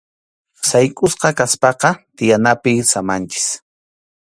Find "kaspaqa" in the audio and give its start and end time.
1.37-1.89